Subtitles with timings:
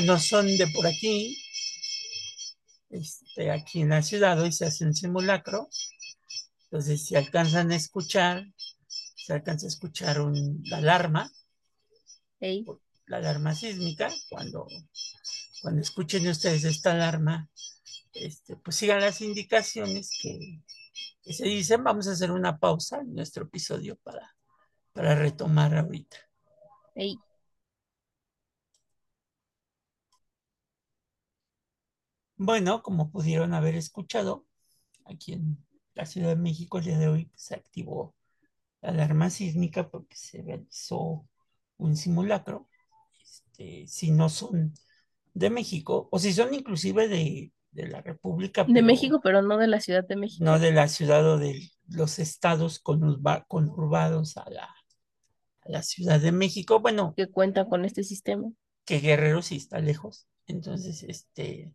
[0.00, 1.36] que no son de por aquí,
[2.90, 5.68] este, aquí en la ciudad hoy se hace un simulacro.
[6.64, 8.46] Entonces, si alcanzan a escuchar,
[8.86, 11.30] se alcanza a escuchar un, la alarma,
[13.06, 14.66] la alarma sísmica, cuando,
[15.62, 17.50] cuando escuchen ustedes esta alarma,
[18.14, 20.62] este, pues sigan las indicaciones que,
[21.22, 21.84] que se dicen.
[21.84, 24.34] Vamos a hacer una pausa en nuestro episodio para,
[24.92, 26.16] para retomar ahorita.
[32.42, 34.46] Bueno, como pudieron haber escuchado,
[35.04, 35.58] aquí en
[35.94, 38.14] la Ciudad de México el día de hoy se activó
[38.82, 41.28] la alarma sísmica porque se realizó
[41.78, 42.68] un simulacro.
[43.22, 44.74] Este, si no son
[45.34, 49.58] de México, o si son inclusive de, de la República, De pero México, pero no
[49.58, 50.44] de la Ciudad de México.
[50.44, 56.20] no de la ciudad o de los estados conurba- conurbados a la, a la Ciudad
[56.20, 56.80] de México.
[56.80, 58.50] Bueno, Que cuenta con este sistema.
[58.84, 60.26] que Guerrero sí está lejos.
[60.46, 61.74] Entonces, este,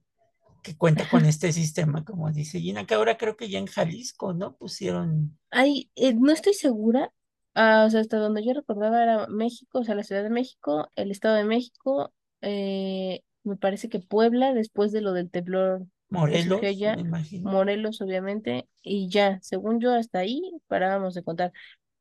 [0.65, 4.33] que cuenta con este sistema, como dice Gina, que ahora creo que ya en Jalisco,
[4.33, 4.55] ¿no?
[4.55, 7.11] Pusieron, Ay, eh, no estoy segura.
[7.53, 10.89] Ah, o sea, hasta donde yo recordaba era México, o sea, la Ciudad de México,
[10.95, 16.61] el Estado de México, eh, me parece que Puebla, después de lo del temblor Morelos,
[16.61, 17.51] me imagino.
[17.51, 21.53] Morelos, obviamente, y ya, según yo, hasta ahí parábamos de contar.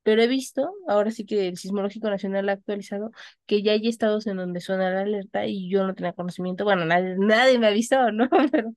[0.05, 3.11] Pero he visto, ahora sí que el Sismológico Nacional ha actualizado,
[3.47, 6.65] que ya hay estados en donde suena la alerta y yo no tenía conocimiento.
[6.65, 8.29] Bueno, nadie, nadie me avisó, ¿no?
[8.53, 8.73] Pero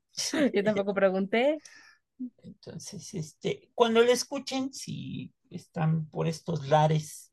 [0.54, 1.60] yo tampoco pregunté.
[2.44, 7.32] Entonces, este, cuando lo escuchen, si están por estos lares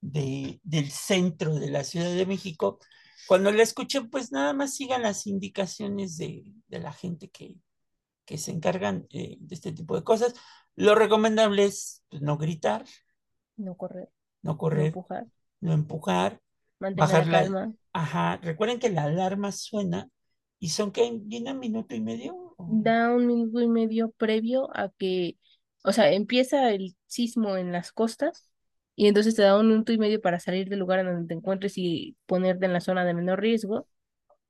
[0.00, 2.78] de, del centro de la Ciudad de México,
[3.26, 7.56] cuando lo escuchen, pues nada más sigan las indicaciones de, de la gente que,
[8.24, 10.34] que se encargan eh, de este tipo de cosas.
[10.76, 12.84] Lo recomendable es pues, no gritar,
[13.60, 14.08] No correr,
[14.42, 15.26] no no correr, empujar,
[15.60, 16.40] no empujar,
[16.80, 17.72] mantener bajar la calma.
[17.94, 20.10] ajá, recuerden que la alarma suena
[20.60, 22.34] y son que viene un minuto y medio.
[22.58, 25.36] o- Da un minuto y medio previo a que,
[25.84, 28.48] o sea, empieza el sismo en las costas
[28.94, 31.34] y entonces te da un minuto y medio para salir del lugar en donde te
[31.34, 33.88] encuentres y ponerte en la zona de menor riesgo,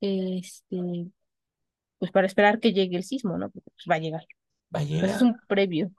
[0.01, 0.77] este,
[1.99, 3.51] pues para esperar que llegue el sismo, ¿no?
[3.51, 4.27] Porque pues va a llegar.
[4.77, 5.23] Va a Pues es llegar.
[5.23, 5.93] un previo,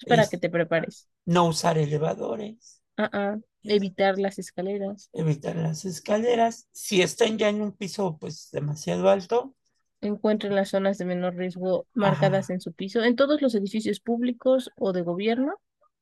[0.00, 1.08] es para que te prepares.
[1.24, 6.68] No usar elevadores, Ah, ah, evitar las escaleras, evitar las escaleras.
[6.72, 9.54] Si están ya en un piso pues demasiado alto,
[10.02, 13.02] encuentren las zonas de menor riesgo marcadas ajá, en su piso.
[13.02, 15.54] En todos los edificios públicos o de gobierno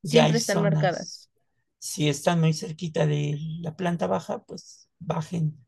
[0.03, 1.31] siempre están marcadas.
[1.79, 5.65] Si están muy cerquita de la planta baja, pues bajen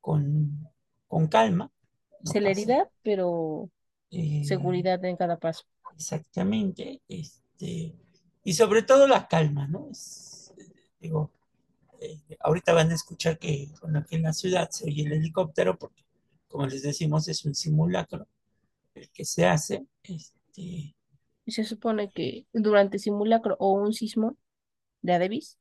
[0.00, 0.68] con,
[1.08, 1.72] con calma,
[2.22, 2.72] no pasa.
[2.72, 3.70] Celeridad, pero
[4.10, 5.64] Eh, seguridad en cada paso.
[5.94, 7.02] exactamente.
[7.08, 7.94] Este,
[8.44, 9.88] y sobre todo la calma, ¿no?
[9.90, 10.52] Es,
[11.00, 11.30] digo,
[12.00, 15.78] eh, ahorita van a escuchar que bueno, aquí en la ciudad se oye el helicóptero
[15.78, 16.04] porque,
[16.46, 18.26] como les decimos, es un simulacro
[18.94, 19.86] el que se hace.
[20.02, 20.94] Este,
[21.46, 24.36] se supone que durante simulacro o un sismo
[25.02, 25.58] de Adebis,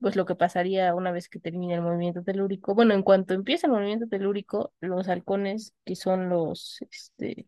[0.00, 3.66] pues lo que pasaría una vez que termine el movimiento telúrico, bueno, en cuanto empieza
[3.66, 7.46] el movimiento telúrico, los halcones, que son los este,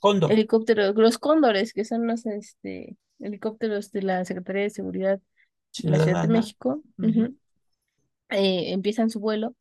[0.00, 5.20] cóndor, helicópteros, los cóndores, que son los este, helicópteros de la Secretaría de Seguridad
[5.82, 6.28] de la Ciudad de.
[6.28, 6.82] México,
[8.30, 9.54] eh, empiezan su vuelo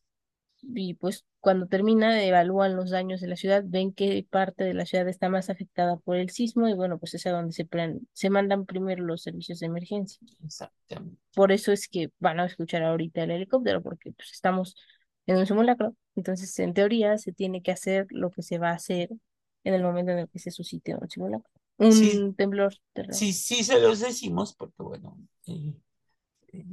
[0.61, 4.85] y pues cuando termina evalúan los daños de la ciudad, ven qué parte de la
[4.85, 8.07] ciudad está más afectada por el sismo y bueno, pues es a donde se, plan-
[8.13, 10.19] se mandan primero los servicios de emergencia.
[10.43, 11.17] Exactamente.
[11.33, 14.75] Por eso es que van a escuchar ahorita el helicóptero, porque pues estamos
[15.25, 18.75] en un simulacro, entonces en teoría se tiene que hacer lo que se va a
[18.75, 19.09] hacer
[19.63, 21.51] en el momento en el que se suscite un simulacro,
[21.89, 23.13] Sí, un temblor terreno.
[23.13, 25.17] sí, sí se los decimos porque, bueno,
[25.47, 25.73] eh,
[26.53, 26.65] eh,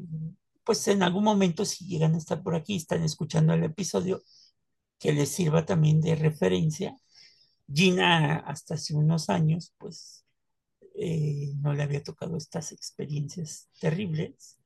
[0.64, 4.22] pues en algún momento si llegan a estar por aquí, están escuchando el episodio,
[4.98, 6.94] que les sirva también de referencia.
[7.72, 10.26] Gina hasta hace unos años, pues
[10.94, 14.58] eh, no le había tocado estas experiencias terribles,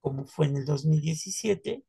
[0.00, 1.84] como fue en el 2017.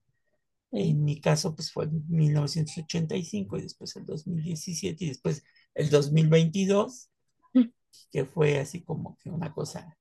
[0.71, 0.79] Sí.
[0.79, 5.43] En mi caso, pues fue en 1985 y después el 2017 y después
[5.75, 7.09] el 2022,
[7.53, 7.69] Mm.
[8.11, 9.97] que fue así como que una cosa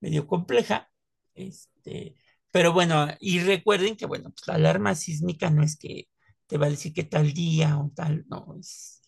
[0.00, 0.90] medio compleja.
[1.34, 2.16] Este,
[2.50, 6.08] pero bueno, y recuerden que, bueno, pues la alarma sísmica no es que
[6.46, 9.02] te va a decir que tal día o tal, no, es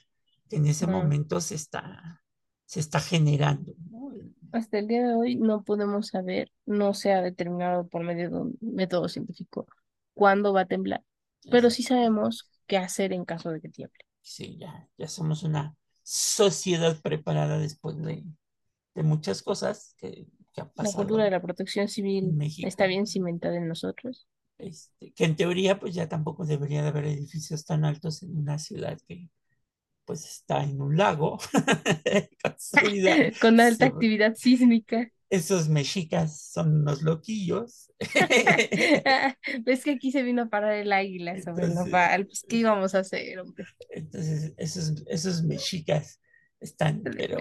[0.49, 0.93] que en ese No.
[0.93, 2.23] momento se está,
[2.67, 4.11] se está generando, ¿no?
[4.52, 8.37] Hasta el día de hoy no podemos saber, no se ha determinado por medio de
[8.37, 9.67] un método científico
[10.14, 11.05] cuándo va a temblar,
[11.50, 13.99] pero sí sabemos qué hacer en caso de que tiemble.
[14.23, 15.75] Sí, ya, ya somos una
[16.12, 18.25] sociedad preparada después de,
[18.95, 20.93] de muchas cosas que, que han La pasado.
[20.93, 24.27] cultura de la protección civil está bien cimentada en nosotros.
[24.59, 28.59] Este, que en teoría pues ya tampoco debería de haber edificios tan altos en una
[28.59, 29.31] ciudad que
[30.07, 31.39] pues está en un lago.
[33.41, 35.11] Con alta sobre- actividad sísmica.
[35.31, 37.93] Esos mexicas son unos loquillos.
[39.65, 42.27] Ves que aquí se vino a parar el águila sobre Entonces- nopal.
[42.27, 43.65] Pues, ¿qué íbamos a hacer, hombre?
[43.91, 46.21] Entonces, esos, esos mexicas
[46.59, 47.38] están, pero,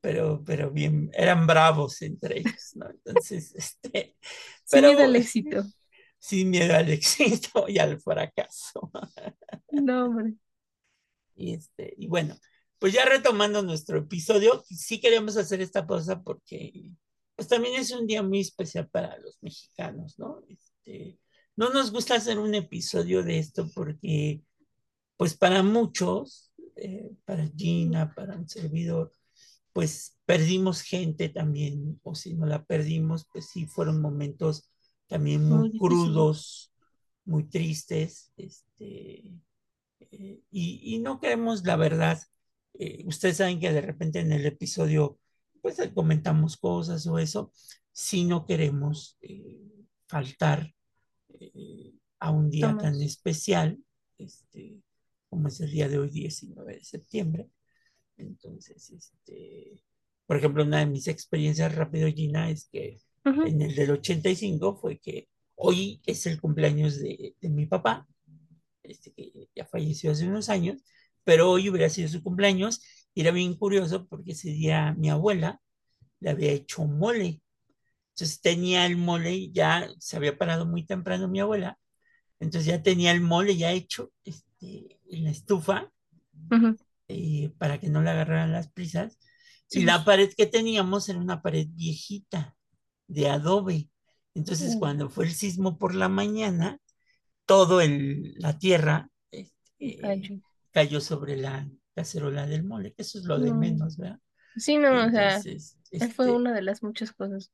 [0.00, 2.88] pero, pero bien, eran bravos entre ellos, ¿no?
[2.88, 4.16] Entonces, este,
[4.64, 5.64] Sin miedo al éxito.
[6.18, 8.90] sin miedo al éxito y al fracaso.
[9.72, 10.34] No, hombre.
[11.34, 12.36] Y, este, y bueno,
[12.80, 16.90] pues ya retomando nuestro episodio, sí queremos hacer esta pausa porque
[17.36, 20.42] pues también es un día muy especial para los mexicanos, ¿no?
[20.48, 21.18] Este,
[21.56, 24.42] no nos gusta hacer un episodio de esto porque,
[25.18, 29.12] pues para muchos, eh, para Gina, para un servidor,
[29.74, 34.70] pues perdimos gente también, o si no la perdimos, pues sí fueron momentos
[35.06, 36.72] también muy, crudos,
[37.24, 39.34] muy tristes, este,
[40.00, 42.18] eh, y, y no queremos la verdad.
[42.80, 45.18] Eh, ustedes saben que de repente en el episodio,
[45.60, 47.52] pues comentamos cosas o eso,
[47.92, 49.60] si no queremos eh,
[50.06, 50.74] faltar
[51.38, 53.78] eh, a un día tan especial,
[54.16, 54.80] este,
[55.28, 57.50] como es el día de hoy, 19 de septiembre.
[58.16, 59.84] Entonces, este,
[60.26, 64.98] por ejemplo, una de mis experiencias rápido, Gina, es que en el del 85 fue
[64.98, 68.08] que hoy es el cumpleaños de, de mi papá,
[68.82, 70.82] este, que ya falleció hace unos años,
[71.30, 72.82] pero hoy hubiera sido su cumpleaños
[73.14, 75.60] y era bien curioso porque ese día mi abuela
[76.20, 77.42] le había hecho mole.
[78.14, 81.78] Entonces tenía el mole, ya se había parado muy temprano mi abuela,
[82.40, 85.92] entonces ya tenía el mole ya hecho este, en la estufa
[87.08, 89.18] eh, para que no le agarraran las prisas.
[89.68, 92.56] Sí, Y la pared que teníamos era una pared viejita
[93.08, 93.90] de adobe.
[94.34, 94.80] Entonces, Mm.
[94.80, 96.78] cuando fue el sismo por la mañana,
[97.46, 99.98] todo el, la tierra este,
[100.72, 101.00] Cayó.
[101.00, 103.54] sobre la cacerola del mole, que eso es lo de No.
[103.54, 104.20] menos, ¿verdad?
[104.56, 105.78] Sí, no, o sea, Entonces,
[106.16, 107.50] fue este, una de las muchas cosas.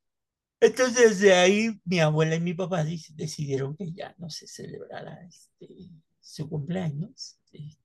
[0.60, 5.18] entonces de ahí mi abuela y mi papá dec- decidieron que ya no se celebrara
[5.26, 5.90] este,
[6.20, 7.78] su cumpleaños este,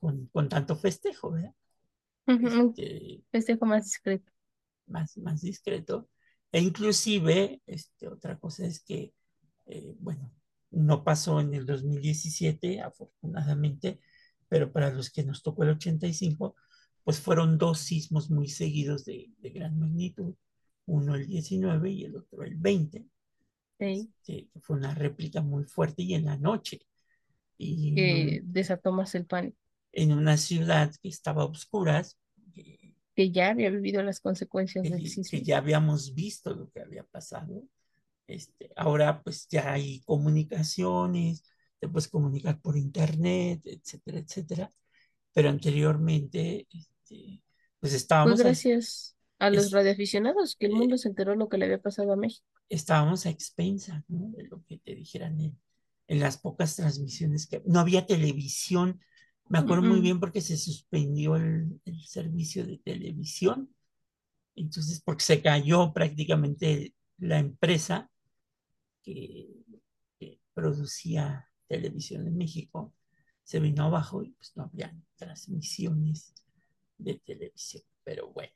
[0.00, 1.54] con, con tanto festejo, ¿verdad?
[2.40, 4.30] Este, Festejo más discreto.
[4.86, 6.08] más, más discreto.
[6.52, 9.14] E inclusive, este, otra cosa es que,
[9.66, 10.32] eh, bueno,
[10.70, 14.00] no pasó en el 2017, afortunadamente,
[14.48, 16.56] pero para los que nos tocó el 85,
[17.04, 20.34] pues fueron dos sismos muy seguidos de, de gran magnitud,
[20.86, 23.06] uno el 19 y el otro el 20,
[23.78, 26.80] Sí, este, que fue una réplica muy fuerte y en la noche.
[27.58, 29.56] Y en, que desató más el pánico.
[29.92, 32.18] en una ciudad que estaba a oscuras,
[32.54, 35.40] que- Que ya había vivido las consecuencias que, del que sismo.
[35.42, 37.64] ya habíamos visto lo que había pasado.
[38.30, 41.44] Este, ahora pues ya hay comunicaciones,
[41.80, 44.72] te puedes comunicar por internet, etcétera, etcétera.
[45.34, 47.42] Pero anteriormente, este,
[47.80, 51.34] pues Pues estábamos, a, gracias a los es- radioaficionados que el eh, mundo se enteró
[51.34, 52.46] lo que le había pasado a México.
[52.68, 54.30] estábamos a expensas, ¿no?
[54.36, 55.58] De lo que te dijeran en,
[56.08, 59.00] en las pocas transmisiones que no había televisión.
[59.48, 60.10] Me acuerdo muy Mm, mm.
[60.10, 63.74] bien porque se suspendió el, el servicio de televisión.
[64.56, 68.09] Entonces, porque se cayó prácticamente la empresa
[69.02, 69.48] que,
[70.18, 72.94] que producía televisión en México,
[73.42, 76.34] se vino abajo y pues no había transmisiones
[76.98, 77.82] de televisión.
[78.04, 78.52] Pero bueno,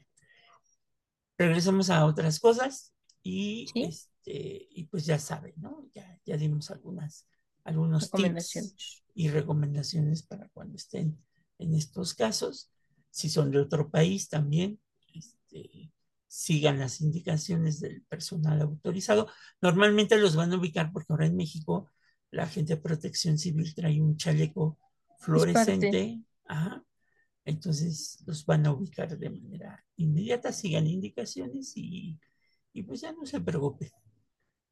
[1.39, 3.85] regresamos a otras cosas y, Sí.
[3.85, 5.89] este, y pues ya saben, ¿no?
[5.95, 7.27] Ya, ya dimos algunas,
[7.65, 11.19] algunos tips y recomendaciones para cuando estén
[11.59, 12.71] en estos casos.
[13.11, 14.81] Si son de otro país también,
[15.15, 15.93] este,
[16.35, 19.29] sigan las indicaciones del personal autorizado.
[19.61, 21.91] Normalmente los van a ubicar porque ahora en México
[22.31, 24.79] la gente de protección civil trae un chaleco
[25.19, 26.21] fluorescente.
[26.47, 26.85] Ajá.
[27.45, 32.19] Entonces los van a ubicar de manera inmediata, sigan indicaciones y,
[32.73, 33.91] y pues ya no se preocupen.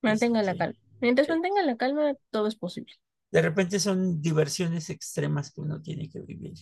[0.00, 0.78] Mantenga la Este, calma.
[1.00, 1.30] Mientras sí.
[1.30, 2.92] mantenga la calma, todo es posible.
[3.32, 6.54] De repente son diversiones extremas que uno tiene que vivir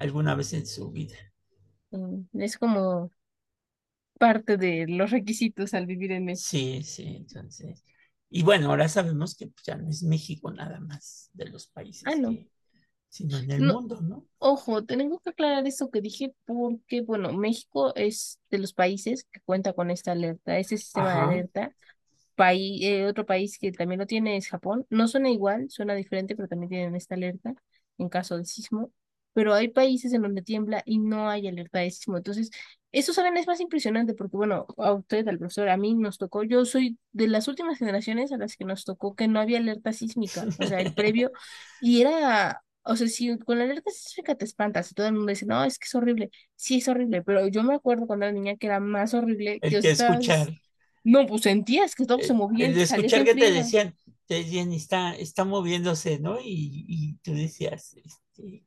[0.00, 1.14] alguna vez en su vida.
[1.90, 3.10] Mm, Es como
[4.18, 6.48] parte de los requisitos al vivir en México.
[6.48, 7.84] Sí, sí, entonces.
[8.30, 12.04] Y bueno, ahora sabemos que pues, ya no es México nada más de los países,
[12.06, 12.30] Ah, no.
[12.30, 12.48] que-
[13.08, 13.74] sino en el No.
[13.74, 14.26] mundo, ¿no?
[14.38, 19.40] Ojo, tengo que aclarar eso que dije porque, bueno, México es de los países que
[19.40, 21.26] cuenta con esta alerta, ese sistema Ajá.
[21.26, 21.72] de alerta.
[22.36, 24.86] Paí- eh, otro país que también lo tiene es Japón.
[24.90, 27.54] No suena igual, suena diferente, pero también tienen esta alerta
[27.98, 28.92] en caso de sismo.
[29.34, 32.16] Pero hay países en donde tiembla y no hay alerta de sismo.
[32.16, 32.50] Entonces,
[32.94, 33.36] eso, ¿saben?
[33.36, 36.96] Es más impresionante porque, bueno, a usted, al profesor, a mí nos tocó, yo soy
[37.10, 40.64] de las últimas generaciones a las que nos tocó que no había alerta sísmica, o
[40.64, 41.32] sea, el previo,
[41.80, 45.30] y era, o sea, si con la alerta sísmica te espantas y todo el mundo
[45.30, 48.32] dice, no, es que es horrible, sí es horrible, pero yo me acuerdo cuando era
[48.32, 50.52] niña que era más horrible El que que escuchar,
[51.02, 54.34] no, pues sentías que todo se el, movía el de escuchar que te decían, te
[54.36, 56.38] decían, está, está moviéndose, ¿no?
[56.40, 58.62] Y, y tú decías, este,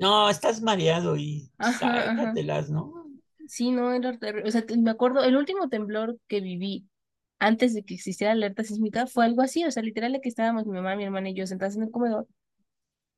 [0.00, 2.16] no, estás mareado y Ajá, ajá.
[2.16, 3.06] sácatelas, ¿no?
[3.46, 4.48] Sí, no, era terrible.
[4.48, 6.86] O sea, me acuerdo, el último temblor que viví
[7.38, 10.66] antes de que existiera la alerta sísmica fue algo así, o sea, literal que estábamos
[10.66, 12.26] mi mamá, mi hermana y yo sentadas en el comedor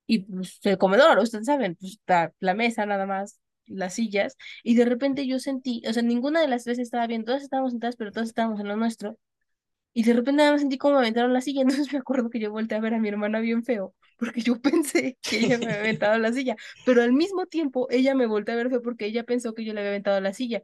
[0.06, 4.74] y pues el comedor, ustedes saben, pues está la mesa nada más, las sillas, y
[4.74, 7.96] de repente yo sentí, o sea, ninguna de las tres estaba bien, todas estábamos sentadas,
[7.96, 9.16] pero todas estábamos en lo nuestro,
[9.94, 12.40] y de repente nada más sentí como me aventaron la silla, entonces me acuerdo que
[12.40, 15.66] yo volteé a ver a mi hermana bien feo, porque yo pensé que ella me
[15.66, 19.06] había aventado la silla, pero al mismo tiempo ella me volteó a ver feo porque
[19.06, 20.62] ella pensó que yo le había aventado la silla.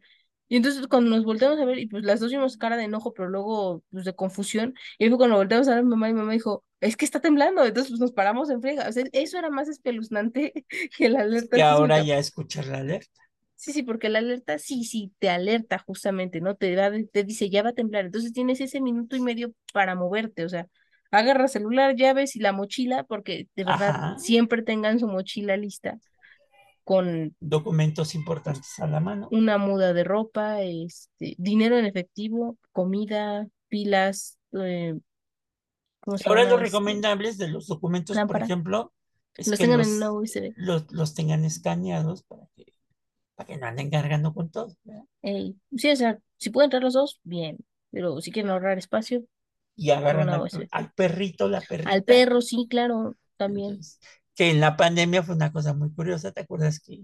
[0.51, 3.13] Y entonces cuando nos volteamos a ver, y pues las dos vimos cara de enojo,
[3.13, 6.15] pero luego pues de confusión, y fue cuando volteamos a ver a mi mamá y
[6.15, 8.89] mi mamá dijo, es que está temblando, entonces pues nos paramos en friega.
[8.89, 10.65] O sea, eso era más espeluznante
[10.97, 12.09] que la alerta Que ahora sísmica.
[12.09, 13.21] ya escuchar la alerta.
[13.61, 16.55] Sí, sí, porque la alerta sí, sí, te alerta justamente, ¿no?
[16.55, 18.05] Te da, te dice, ya va a temblar.
[18.07, 20.69] Entonces tienes ese minuto y medio para moverte, o sea,
[21.11, 24.17] agarra celular, llaves y la mochila, porque de verdad Ajá.
[24.19, 25.99] siempre tengan su mochila lista
[26.85, 29.29] con Documentos importantes a la mano.
[29.33, 34.95] una muda de ropa, este, dinero en efectivo, comida, pilas, eh,
[36.01, 38.93] ¿cómo se Ahora lo Este, recomendable de los documentos, por ejemplo,
[39.37, 40.55] es Los que tengan los, en una USB.
[40.57, 42.73] los, los tengan escaneados para que,
[43.39, 44.75] para que no anden cargando con todo.
[45.23, 47.57] Ey, sí, o sea, si pueden entrar los dos, bien,
[47.93, 49.23] pero si quieren ahorrar espacio,
[49.77, 51.89] Y agarran al, perrito, la perrita.
[51.89, 53.71] Al perro, sí, claro, también.
[53.71, 54.01] Entonces,
[54.35, 56.33] que en la pandemia fue una cosa muy curiosa.
[56.33, 57.01] ¿Te acuerdas que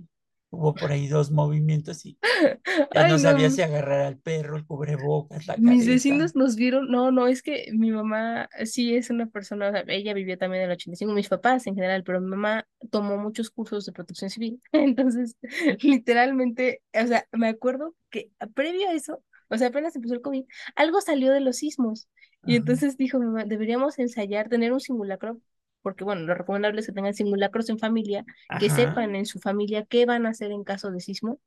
[0.55, 2.19] hubo por ahí dos movimientos y
[2.95, 6.57] ya Ay, no no, sabía si agarrar al perro, el cubrebocas, la Mis vecinos nos
[6.57, 10.39] vieron, no, no, es que mi mamá sí es una persona, o sea, ella vivió
[10.39, 13.93] también en el 85, mis papás en general, pero mi mamá tomó muchos cursos de
[13.93, 15.37] protección civil, entonces
[15.83, 20.45] literalmente, o sea, me acuerdo que previo a eso, o sea, apenas empezó el COVID,
[20.77, 22.09] algo salió de los sismos.
[22.47, 22.59] Y Ajá.
[22.59, 25.41] entonces dijo mi mamá, deberíamos ensayar, tener un simulacro,
[25.85, 28.25] porque bueno, lo recomendable es que tengan simulacros en familia,
[28.59, 28.75] que Ajá.
[28.75, 31.39] sepan en su familia qué van a hacer en caso de sismo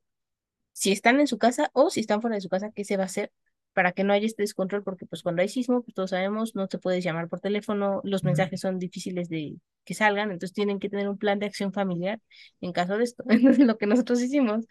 [0.72, 3.02] si están en su casa o si están fuera de su casa, qué se va
[3.04, 3.32] a hacer
[3.72, 6.68] para que no haya este descontrol, porque pues cuando hay sismo, pues todos sabemos, no
[6.68, 10.88] te puedes llamar por teléfono, los mensajes son difíciles de que salgan, entonces tienen que
[10.88, 12.20] tener un plan de acción familiar
[12.60, 13.24] en caso de esto.
[13.28, 14.66] Entonces lo que nosotros hicimos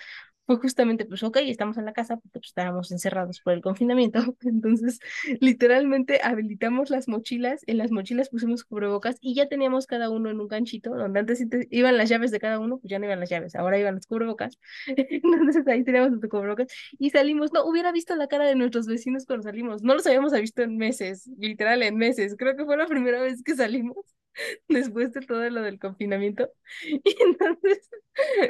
[0.48, 4.20] fue justamente, pues ok, estamos en la casa porque pues, estábamos encerrados por el confinamiento,
[4.42, 5.00] entonces
[5.42, 10.40] literalmente habilitamos las mochilas, en las mochilas pusimos cubrebocas y ya teníamos cada uno en
[10.40, 13.30] un ganchito, donde antes iban las llaves de cada uno, pues ya no iban las
[13.30, 18.16] llaves, ahora iban los cubrebocas, entonces ahí teníamos nuestro cubrebocas y salimos, no, hubiera visto
[18.16, 21.98] la cara de nuestros vecinos cuando salimos, no los habíamos visto en meses, literal en
[21.98, 23.98] meses, creo que fue la primera vez que salimos
[24.68, 26.50] después de todo lo del confinamiento.
[27.04, 27.90] Y entonces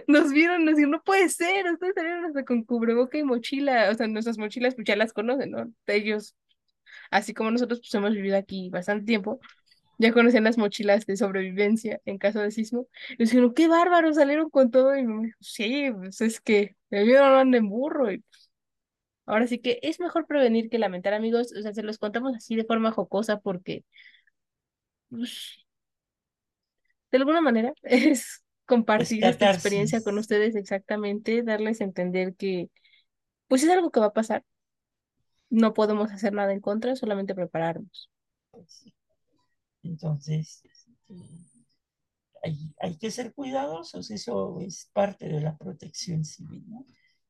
[0.08, 4.08] nos vieron, nos no puede ser, ustedes salieron hasta con cubreboca y mochila, o sea,
[4.08, 5.72] nuestras mochilas pues ya las conocen, ¿no?
[5.88, 6.36] Ellos,
[7.12, 9.40] así como nosotros pues hemos vivido aquí bastante tiempo,
[10.00, 14.14] ya conocían las mochilas de sobrevivencia en caso de sismo, y nos dijeron, qué bárbaro,
[14.14, 18.20] salieron con todo, y me dijo, sí, pues es que no ando en burro, y
[18.20, 18.52] pues,
[19.26, 22.56] ahora sí que es mejor prevenir que lamentar, amigos, o sea, se los contamos así
[22.56, 23.86] de forma jocosa porque,
[25.10, 25.67] pues,
[27.12, 32.70] de alguna manera es compartir esta experiencia con ustedes exactamente, darles a entender que
[33.48, 34.44] pues es algo que va a pasar,
[35.50, 38.12] no podemos hacer nada en contra, solamente prepararnos.
[38.52, 38.86] Pues.
[39.84, 41.16] Entonces, este,
[42.44, 46.86] hay, hay que ser cuidadosos, eso es parte de la protección civil, ¿no?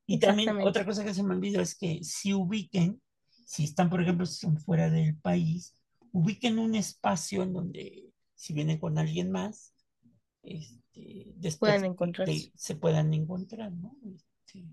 [0.08, 3.02] Y también otra cosa que se me olvidó es que si ubiquen,
[3.46, 5.76] si están, por ejemplo, si son fuera del país,
[6.14, 8.06] ubiquen un espacio en donde,
[8.38, 9.74] si vienen con alguien más,
[10.44, 12.52] este, después que- encontrarse.
[12.52, 13.96] que se puedan encontrar, ¿no?
[14.16, 14.66] Este,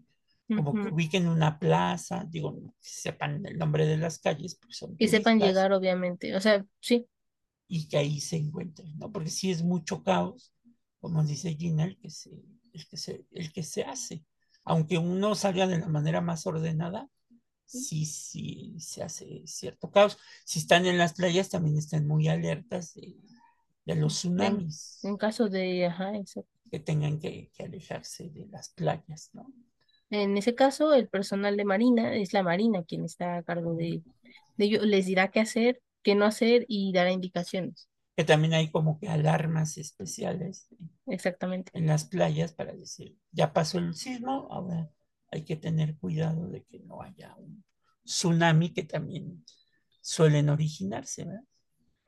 [0.53, 0.95] como que Ujú.
[0.95, 5.39] ubiquen una plaza, digo, que sepan el nombre de las calles, porque son Que sepan
[5.41, 6.35] llegar, obviamente.
[6.37, 7.07] O sea, sí,
[7.69, 9.11] y que ahí se encuentren, ¿no?
[9.13, 10.53] Porque si es mucho caos,
[11.01, 12.31] como dice Gina, el que se,
[12.73, 14.25] el que se, el que se hace.
[14.65, 17.09] Aunque uno salga de la manera más ordenada,
[17.67, 20.19] sí, sí, se hace cierto caos.
[20.45, 23.17] Si están en las playas, también están muy alertas de,
[23.87, 26.51] de los tsunamis, En caso de, ajá, exacto.
[26.71, 29.47] que tengan que, que alejarse de las playas, ¿no?
[30.11, 34.03] En ese caso, el personal de Marina, es la Marina quien está a cargo de,
[34.57, 37.89] de ello, les dirá qué hacer, qué no hacer y dará indicaciones.
[38.17, 40.69] Que también hay como que alarmas especiales
[41.07, 41.73] Exactamente.
[41.73, 44.91] en las playas para decir, ya pasó el sismo, ahora
[45.31, 47.65] hay que tener cuidado de que no haya un
[48.05, 49.45] tsunami que también
[50.01, 51.43] suelen originarse, ¿verdad?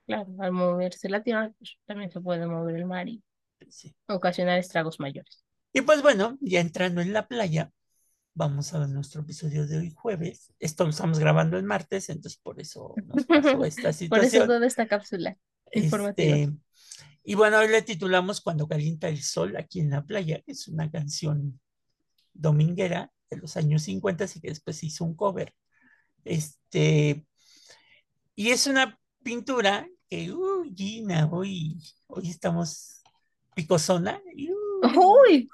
[0.07, 3.23] Claro, al moverse la tierra, pues, también se puede mover el mar y
[3.69, 3.95] Sí.
[4.09, 5.45] ocasionar estragos mayores.
[5.73, 7.73] Y pues bueno, ya entrando en la playa,
[8.35, 10.53] vamos a ver nuestro episodio de hoy jueves.
[10.59, 14.47] Esto lo estamos grabando el martes, entonces por eso nos pasó esta Por eso situación.
[14.47, 15.37] toda esta cápsula
[15.73, 16.37] informativa.
[16.37, 16.57] Este,
[17.25, 20.69] y bueno, hoy le titulamos Cuando calienta el sol aquí en la playa, que es
[20.69, 21.61] una canción
[22.33, 25.53] dominguera de los años 50 y que después hizo un cover.
[26.25, 27.27] Este,
[28.35, 33.03] y es una pintura que, uy, Gina, hoy, hoy estamos
[33.55, 34.21] picosona.
[34.35, 34.51] y,
[34.97, 35.49] ¡Uy!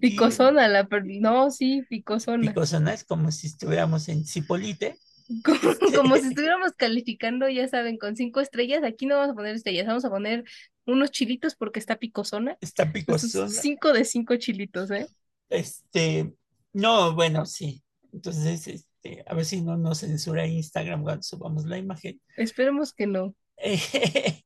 [0.00, 2.48] Picosona, la per- No, sí, picosona.
[2.48, 4.98] Picosona es como si estuviéramos en Cipolite.
[5.44, 5.60] Como,
[5.96, 8.82] como si estuviéramos calificando, ya saben, con cinco estrellas.
[8.84, 10.44] Aquí no vamos a poner estrellas, vamos a poner
[10.84, 12.58] unos chilitos porque está picosona.
[12.60, 13.48] Está Entonces, picosona.
[13.48, 15.06] cinco de cinco chilitos, ¿eh?
[15.48, 16.34] Este,
[16.74, 17.82] no, bueno, sí.
[18.12, 22.20] Entonces, este, a ver si no nos censura Instagram cuando subamos la imagen.
[22.36, 23.34] Esperemos que no.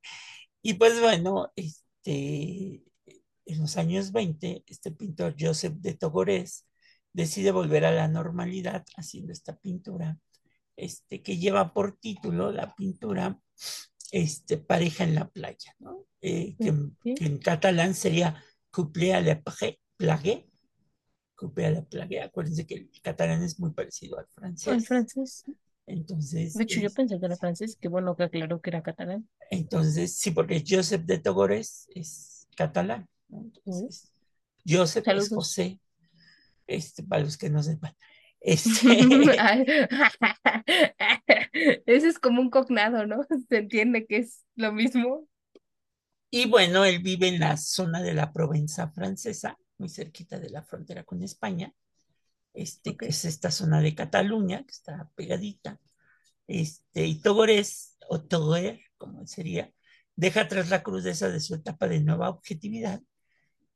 [0.62, 2.82] y pues bueno, este,
[3.46, 6.66] en los años 20, este pintor Joseph de Togores
[7.12, 10.18] decide volver a la normalidad haciendo esta pintura,
[10.76, 13.40] este, que lleva por título la pintura
[14.12, 16.06] este, Pareja en la playa, ¿no?
[16.20, 16.74] Eh, que,
[17.14, 20.46] que en catalán sería Couple à la plage, plage,
[21.34, 22.20] Couple à la plage.
[22.20, 24.74] Acuérdense que el catalán es muy parecido al francés.
[24.74, 25.44] El francés.
[25.86, 28.82] Entonces, De hecho, yo es- pensé que era francés, qué bueno que aclaró que era
[28.82, 29.28] catalán.
[29.50, 33.42] entonces, sí, porque Joseph de Togores es catalán, ¿no?
[33.42, 34.10] Entonces,
[34.68, 35.28] Joseph es Saludos.
[35.30, 35.80] José,
[36.66, 37.94] este, para los que no sepan.
[38.40, 38.88] Este,
[41.86, 43.22] Ese es como un cognado, ¿no?
[43.48, 45.26] Se entiende que es lo mismo.
[46.30, 50.62] y bueno, él vive en la zona de la Provenza francesa, muy cerquita de la
[50.62, 51.72] frontera con España,
[52.56, 55.80] este, que es esta zona de Cataluña, que está pegadita.
[56.46, 59.72] Este, y Togores, o Toguer, como sería,
[60.16, 63.02] deja atrás la crudeza de su etapa de nueva objetividad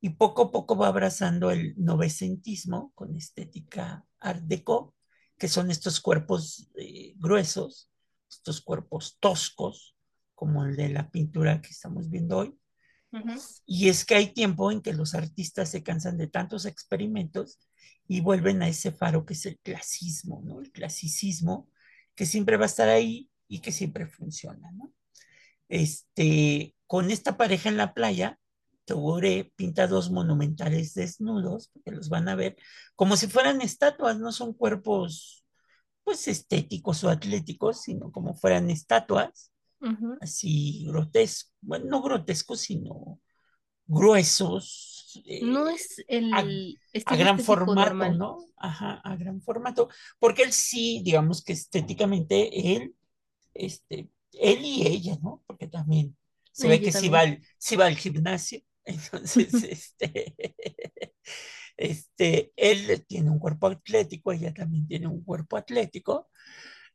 [0.00, 4.94] y poco a poco va abrazando el novecentismo con estética art deco,
[5.36, 7.90] que son estos cuerpos eh, gruesos,
[8.28, 9.96] estos cuerpos toscos,
[10.34, 12.58] como el de la pintura que estamos viendo hoy.
[13.66, 17.58] Y es que hay tiempo en que los artistas se cansan de tantos experimentos
[18.06, 20.60] y vuelven a ese faro que es el clasismo, ¿no?
[20.60, 21.68] El clasicismo
[22.14, 24.92] que siempre va a estar ahí y que siempre funciona, ¿no?
[25.68, 28.38] Este, con esta pareja en la playa,
[28.84, 32.56] Togore pinta dos monumentales desnudos, porque los van a ver
[32.96, 35.44] como si fueran estatuas, no son cuerpos
[36.02, 39.49] pues estéticos o atléticos, sino como fueran estatuas,
[40.18, 43.20] Así grotescos, bueno, no grotescos, sino
[43.86, 48.18] gruesos, eh, No es el a- a gran formato, normal.
[48.18, 48.46] ¿no?
[48.56, 49.88] Ajá, a gran formato,
[50.18, 52.94] porque él sí, digamos que estéticamente, él,
[53.54, 55.42] este, él y ella, ¿no?
[55.46, 56.16] Porque también
[56.52, 60.36] se ve que sí va al, sí va al gimnasio, entonces, este,
[61.76, 66.28] este, él tiene un cuerpo atlético, ella también tiene un cuerpo atlético.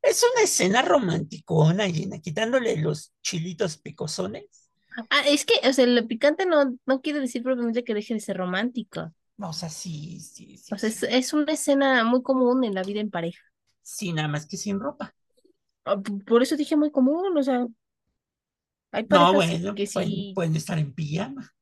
[0.06, 4.70] Es una escena romanticona, Gina, quitándole los chilitos picosones.
[5.10, 8.20] Ah, es que, o sea, lo picante no, no quiere decir propiamente que deje de
[8.20, 9.12] ser romántico.
[9.38, 10.74] No, o sea, sí, sí, sí.
[10.74, 13.41] O sea, es, una escena muy común en la vida en pareja.
[13.82, 15.13] Sí, nada más que sin ropa.
[15.86, 17.65] Ah, Por eso dije muy común, o sea,
[18.91, 20.34] hay No, parejas bueno, que pueden, sí.
[20.34, 21.54] pueden estar en pijama.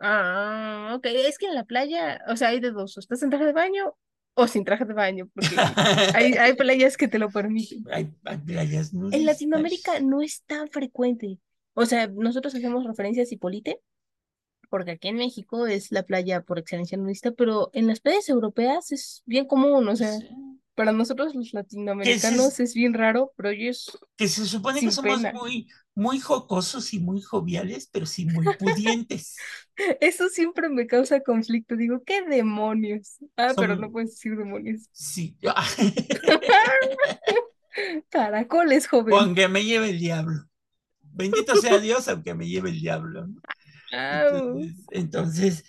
[0.00, 3.30] Ah, ok, es que en la playa, o sea, hay de dos, o estás en
[3.30, 3.94] traje de baño
[4.40, 5.56] o sin traje de baño, porque
[6.14, 7.84] hay, hay playas que te lo permiten.
[7.92, 9.24] Hay, hay playas En.
[9.26, 11.38] Latinoamérica no es tan frecuente.
[11.74, 13.80] O sea, nosotros hacemos referencia a Cipolite,
[14.68, 18.92] porque aquí en México es la playa por excelencia nudista, pero en las playas europeas
[18.92, 20.28] es bien común, o sea, Sí.
[20.74, 25.32] para nosotros los latinoamericanos es bien raro, pero ellos Que se supone que somos pena.
[25.32, 25.66] muy,
[26.00, 29.36] muy jocosos y muy joviales, pero sí muy pudientes.
[30.00, 31.76] Eso siempre me causa conflicto.
[31.76, 33.18] Digo, ¿qué demonios?
[33.36, 34.88] Ah, pero no puedes decir demonios.
[34.92, 35.36] Sí.
[38.08, 39.14] Caracoles, joven.
[39.14, 40.44] aunque me lleve el diablo.
[41.02, 43.26] Bendito sea Dios, aunque me lleve el diablo.
[43.26, 43.40] ¿no?
[43.92, 45.64] Entonces, entonces,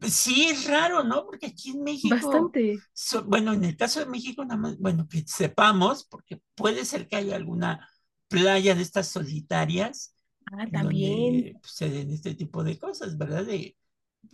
[0.00, 1.26] Sí, es raro, ¿no?
[1.26, 2.78] Porque aquí en México, Bastante.
[2.92, 7.08] so- bueno, en el caso de México, nada más, bueno, que sepamos, porque puede ser
[7.08, 7.90] que haya alguna
[8.28, 10.14] playa de estas solitarias
[10.52, 11.12] Ah, también.
[11.12, 13.44] donde se den este tipo de cosas, ¿verdad?
[13.46, 13.76] De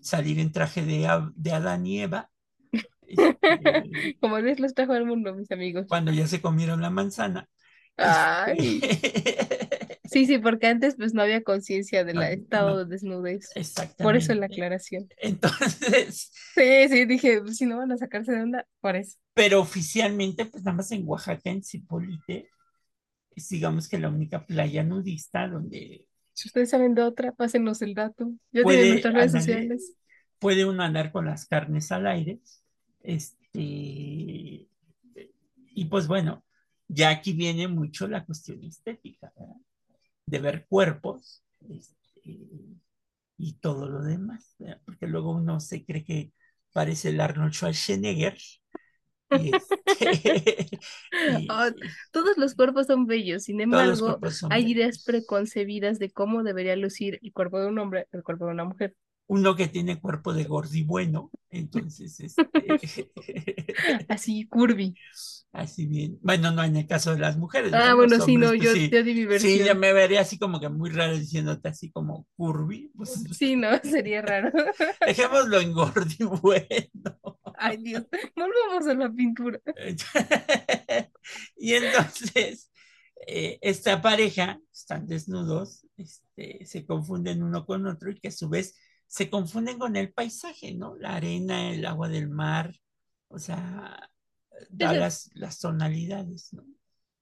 [0.02, 2.30] salir en traje de, de Adán y Eva,
[3.06, 3.36] este,
[4.20, 5.88] Como Dios los trajo al mundo, mis amigos.
[5.88, 7.48] cuando ya se comieron la manzana.
[7.96, 8.80] Ay.
[8.82, 12.78] Este, Sí, sí, porque antes pues no había conciencia del No, estado no.
[12.78, 13.60] de desnudez.
[14.00, 14.34] Por eso Exactamente.
[14.34, 15.10] la aclaración.
[15.16, 19.18] Entonces, Sí, sí, dije, pues, si no van a sacarse de onda, por eso.
[19.34, 22.48] pero oficialmente, pues nada más en Oaxaca, en Zipolite,
[23.36, 27.94] es digamos que la única playa nudista donde Si ustedes saben de otra, pásenos el
[27.94, 28.32] dato.
[28.52, 29.96] Ya tienen nuestras redes sociales.
[30.38, 32.40] puede uno andar con las carnes al aire.
[33.02, 34.66] Este,
[35.74, 36.44] y pues bueno,
[36.88, 39.56] ya aquí viene mucho la cuestión estética, ¿verdad?
[40.26, 42.22] De ver cuerpos este,
[43.36, 44.80] y todo lo demás, ¿verdad?
[44.84, 46.32] Porque luego uno se cree que
[46.72, 48.38] parece el Arnold Schwarzenegger.
[51.48, 51.66] Oh,
[52.12, 54.18] Todos los cuerpos son bellos, sin embargo,
[54.50, 58.52] hay ideas preconcebidas de cómo debería lucir el cuerpo de un hombre, el cuerpo de
[58.52, 58.94] una mujer.
[59.26, 63.10] Uno que tiene cuerpo de gordibueno, entonces, este,
[64.08, 64.94] Así, curvy.
[65.54, 66.18] Así bien.
[66.20, 67.72] Bueno, no en el caso de las mujeres.
[67.72, 68.90] Ah, bueno, sí, no, hombres, yo, pues, sí.
[68.90, 69.66] yo di mi Sí, versión.
[69.66, 72.90] ya me vería así como que muy raro diciéndote así como curvy.
[72.96, 74.50] Pues Sí, no, sería raro.
[75.06, 77.38] dejémoslo en gordi bueno.
[77.56, 79.60] Ay, Dios, volvamos a la pintura.
[81.56, 82.70] y entonces,
[83.26, 88.48] eh, esta pareja, están desnudos, este, se confunden uno con otro y que a su
[88.48, 90.96] vez se confunden con el paisaje, ¿no?
[90.96, 92.74] La arena, el agua del mar,
[93.28, 94.10] o sea,
[94.70, 96.64] da las, las tonalidades, ¿no?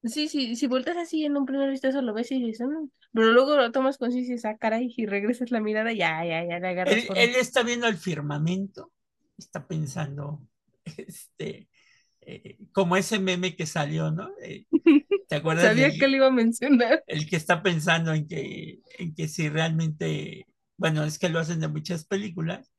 [0.04, 3.32] Sí, sí, si volteas así en un primer vistazo lo ves y dices, "Mm", pero
[3.32, 6.58] luego lo tomas conciencia y dices, ah, caray, y regresas la mirada, ya, ya, ya
[6.58, 8.92] le agarras Él, por él está viendo el firmamento,
[9.38, 10.46] está pensando,
[10.84, 11.68] este,
[12.20, 14.30] eh, como ese meme que salió, ¿no?
[14.42, 14.66] Eh,
[15.28, 17.04] ¿Te acuerdas Sabía del- que le iba a mencionar.
[17.06, 21.60] el que está pensando en que, en que si realmente, bueno, es que lo hacen
[21.60, 22.72] de muchas películas.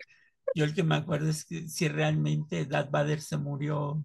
[0.54, 4.04] Yo el que me acuerdo es que si realmente Darth Vader se murió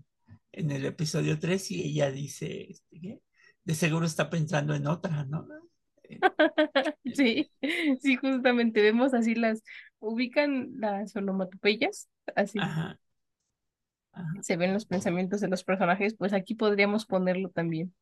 [0.59, 3.21] en el episodio 3 y ella dice, este, ¿qué?
[3.64, 5.47] De seguro está pensando en otra, ¿no?
[6.05, 6.18] Eh,
[7.14, 7.51] Sí,
[8.01, 9.62] sí, justamente vemos así las,
[10.01, 12.99] ubican las onomatopeyas, así Ajá.
[14.12, 14.33] Ajá.
[14.42, 17.94] se ven los pensamientos de los personajes, pues aquí podríamos ponerlo también.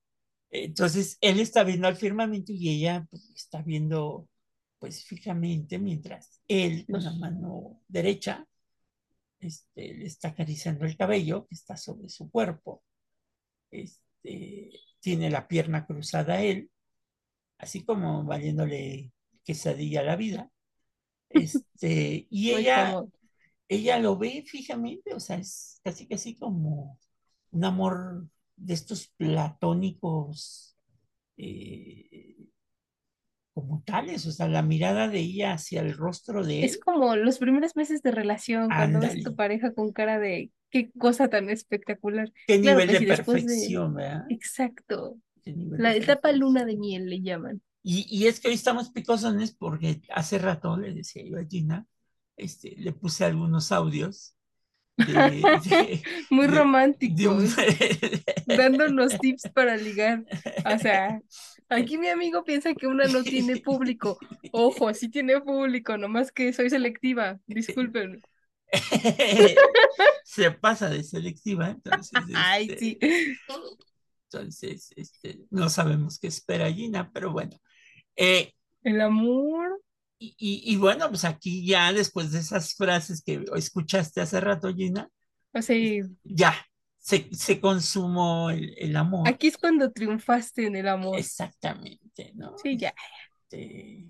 [0.50, 4.28] Entonces, él está viendo al firmamento y ella pues, está viendo
[4.78, 8.46] pues fijamente mientras él con la mano derecha
[9.40, 12.82] este, le está acariciando el cabello que está sobre su cuerpo.
[13.70, 14.70] Este,
[15.00, 16.70] tiene la pierna cruzada él,
[17.58, 19.12] así como valiéndole
[19.44, 20.50] quesadilla a la vida.
[21.28, 23.02] Este, y ella,
[23.68, 27.00] ella lo ve fijamente, o sea, es casi casi como
[27.50, 30.76] un amor de estos platónicos
[31.36, 32.35] eh,
[33.56, 37.38] como tales, o sea, la mirada de ella hacia el rostro de Es como los
[37.38, 42.30] primeros meses de relación, cuando ves tu pareja con cara de qué cosa tan espectacular.
[42.46, 43.54] qué Claro nivel que de después de...
[43.54, 44.26] perfección, ¿verdad?
[44.28, 45.16] Exacto.
[45.46, 46.80] La etapa luna de perfección.
[46.80, 47.62] miel le llaman.
[47.82, 51.86] Y, y es que hoy estamos picosones porque hace rato le decía yo a Gina,
[52.36, 54.35] este, le puse algunos audios
[54.96, 57.46] de, de, Muy romántico, un...
[58.46, 60.24] dándonos tips para ligar.
[60.64, 61.20] O sea,
[61.68, 64.18] aquí mi amigo piensa que una no tiene público.
[64.52, 67.38] Ojo, sí tiene público, nomás que soy selectiva.
[67.46, 68.22] Disculpen.
[70.24, 72.98] se pasa de selectiva, entonces, Ay, este, sí.
[74.24, 77.56] entonces este, no sabemos qué espera Gina, pero bueno.
[78.16, 79.80] Eh, El amor.
[80.18, 84.74] Y, y, y bueno, pues aquí ya después de esas frases que escuchaste hace rato,
[84.74, 85.08] Gina,
[85.54, 85.76] O sea,
[86.24, 86.54] ya
[86.98, 89.28] se, se consumó el, el amor.
[89.28, 91.18] aquí es cuando triunfaste en el amor.
[91.18, 92.56] Exactamente, ¿no?
[92.62, 92.94] Sí, ya.
[93.50, 94.06] Este,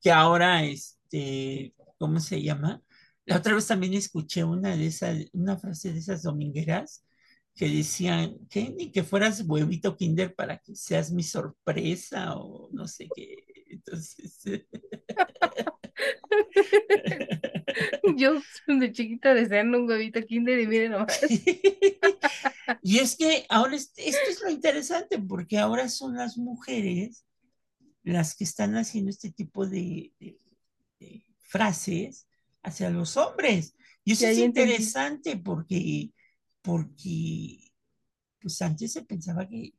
[0.00, 2.82] que ahora, este, ¿cómo se llama?
[3.26, 7.04] La otra vez también escuché una de esas, una frase de esas domingueras
[7.54, 12.86] que decían que ni que fueras huevito kinder para que seas mi sorpresa o no
[12.88, 13.44] sé qué.
[13.74, 14.40] Entonces,
[18.16, 21.20] Yo de chiquita deseando un huevito kinder y miren nomás.
[22.82, 27.24] y es que ahora es- esto es lo interesante porque ahora son las mujeres
[28.02, 30.38] las que están haciendo este tipo de, de-
[31.00, 32.26] de frases
[32.62, 33.74] hacia los hombres.
[34.04, 34.72] Y eso Ya, es entendí.
[34.72, 36.10] interesante porque,
[36.62, 37.72] porque
[38.40, 39.74] pues antes se pensaba que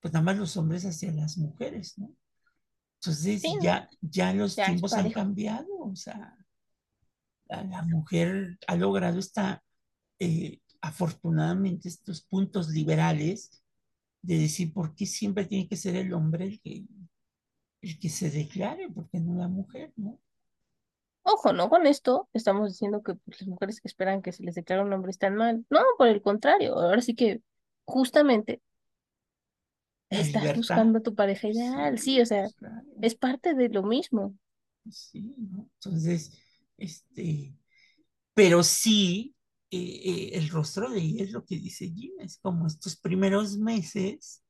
[0.00, 2.14] pues nada más los hombres hacia las mujeres, ¿no?
[3.02, 6.36] Entonces Sí, ya, ya los ya tiempos han cambiado, o sea,
[7.46, 9.60] la, la mujer ha logrado esta,
[10.20, 13.60] eh, afortunadamente, estos puntos liberales
[14.22, 16.84] de decir por qué siempre tiene que ser el hombre el que,
[17.80, 20.20] el que se declare, porque no la mujer, ¿no?
[21.24, 24.54] Ojo, no con esto estamos diciendo que pues, las mujeres que esperan que se les
[24.54, 25.66] declare un nombre están mal.
[25.70, 27.42] No, por el contrario, ahora sí que
[27.84, 28.62] justamente
[30.20, 30.54] estás libertad.
[30.54, 32.82] buscando a tu pareja ideal, sí, o sea, claro.
[33.00, 34.36] es parte de lo mismo.
[34.90, 35.68] Sí, ¿no?
[35.74, 36.32] Entonces,
[36.76, 37.54] este,
[38.34, 39.34] pero sí,
[39.70, 43.58] eh, eh, el rostro de ella es lo que dice Gina, es como estos primeros
[43.58, 44.42] meses,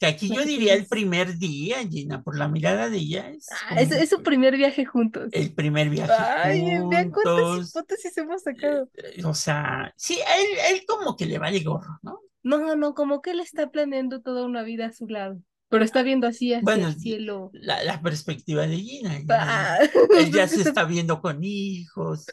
[0.00, 3.80] que aquí yo diría el primer día, Gina, por la mirada de ella, es Ah,
[3.80, 5.32] es, es su primer viaje juntos.
[5.32, 8.90] el primer viaje Ay, vean cuántas juntos, hipótesis hemos sacado.
[8.94, 12.13] eh, o sea, sí, él, él como que le vale gorro, ¿no?
[12.44, 15.82] No, no, no, como que él está planeando toda una vida a su lado, pero
[15.84, 17.50] está viendo así hacia Bueno, el cielo.
[17.54, 19.78] la, la perspectiva de Gina, ya- Ah,
[20.18, 22.26] él ya se está- viendo con hijos,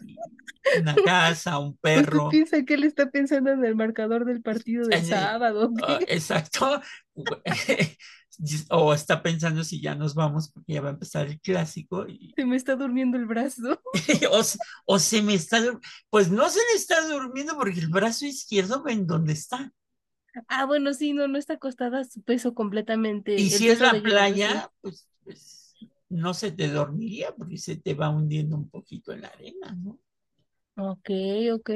[0.80, 2.30] una casa, un perro.
[2.30, 5.86] piensa que él está pensando en el marcador del partido del En el- sábado, ¿o
[5.88, 6.13] Ah, qué?
[6.13, 6.82] exacto.
[8.69, 12.34] O está pensando si ya nos vamos porque ya va a empezar el clásico y,
[12.36, 13.80] Se me está durmiendo el brazo.
[14.32, 15.60] o, se- o se me está,
[16.10, 19.71] pues no se le está durmiendo porque el brazo izquierdo ven dónde está.
[20.48, 23.34] Ah, bueno, sí, no, no está acostada a su peso completamente.
[23.36, 25.76] Y si es la playa, pues, pues
[26.10, 30.00] no se te dormiría porque se te va hundiendo un poquito en la arena, ¿no?
[30.78, 31.10] Ok,
[31.54, 31.70] ok.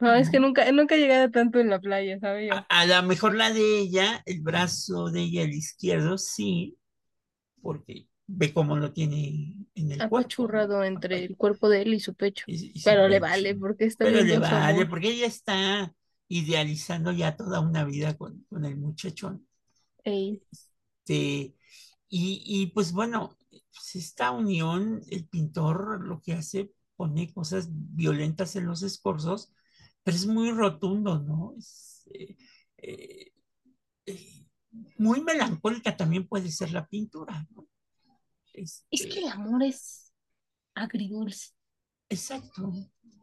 [0.00, 2.58] No, es que nunca, nunca he llegado tanto en la playa, ¿sabes?
[2.58, 6.78] A, a lo mejor la de ella, el brazo de ella, el izquierdo, sí,
[7.62, 10.32] porque ve cómo lo tiene en el cuerpo.
[10.38, 12.46] Apachurrado entre el cuerpo de él y su pecho.
[12.46, 14.86] Y- y su Pero le vale, porque está Pero le vale, amor.
[14.86, 15.94] porque ella está
[16.38, 19.46] idealizando ya toda una vida con, con el muchachón.
[21.04, 21.56] Este,
[22.08, 28.56] y, y pues bueno, pues esta unión, el pintor lo que hace, pone cosas violentas
[28.56, 29.52] en los escorzos,
[30.02, 31.54] pero es muy rotundo, ¿no?
[31.58, 32.36] Es, eh,
[32.78, 33.32] eh,
[34.06, 34.46] eh,
[34.98, 37.66] muy melancólica también puede ser la pintura, ¿no?
[38.90, 40.12] Es Este, que el amor es
[40.74, 41.52] agridulce.
[42.08, 42.72] exacto.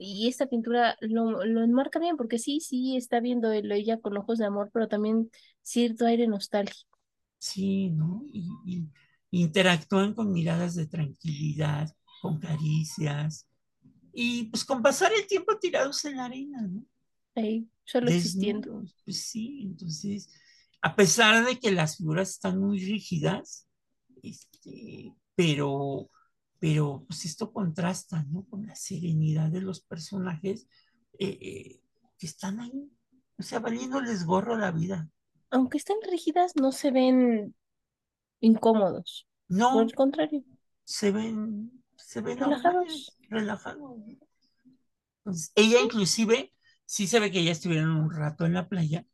[0.02, 4.18] Y esta pintura lo, lo enmarca bien, porque sí, sí, está viendo el- ella con
[4.18, 5.32] ojos de amor, pero también
[5.64, 6.98] cierto aire nostálgico.
[7.40, 8.24] Sí, ¿no?
[8.32, 11.90] Y, y interactúan con miradas de tranquilidad,
[12.22, 13.48] con caricias,
[14.14, 16.86] y pues con pasar el tiempo tirados en la arena, ¿no?
[17.36, 18.86] Ey, solo existiendo.
[19.06, 20.30] Pues sí, entonces,
[20.82, 23.68] a pesar de que las figuras están muy rígidas,
[24.24, 26.10] este, pero,
[26.62, 28.46] pero pues esto contrasta, ¿no?
[28.50, 30.68] Con la serenidad de los personajes
[31.20, 31.82] eh, eh,
[32.20, 32.92] que están ahí,
[33.40, 35.10] o sea, valiéndoles gorro la vida.
[35.50, 37.56] Aunque estén rígidas, no se ven
[38.42, 39.28] incómodos.
[39.48, 40.44] Por No, el contrario,
[40.86, 43.18] se ven, se ven Relajados.
[43.30, 44.00] relajados.
[45.20, 46.54] Entonces, ella inclusive,
[46.86, 49.06] sí se ve que ya estuvieron un rato en la playa,